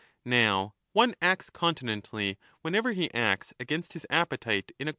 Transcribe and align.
Now 0.25 0.73
one 0.93 1.13
acts 1.21 1.51
continently 1.51 2.39
whenever 2.63 2.91
he 2.93 3.13
acts 3.13 3.53
against 3.59 3.93
his 3.93 4.07
appetite 4.09 4.71
in 4.71 4.71
accord 4.71 4.79
1 4.79 4.85
Fr. 4.85 4.89